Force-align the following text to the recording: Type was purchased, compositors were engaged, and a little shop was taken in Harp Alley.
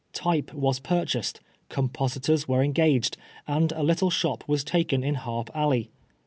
Type 0.13 0.51
was 0.55 0.79
purchased, 0.79 1.41
compositors 1.69 2.47
were 2.47 2.63
engaged, 2.63 3.17
and 3.47 3.71
a 3.73 3.83
little 3.83 4.09
shop 4.09 4.43
was 4.47 4.63
taken 4.63 5.03
in 5.03 5.13
Harp 5.13 5.51
Alley. 5.53 5.91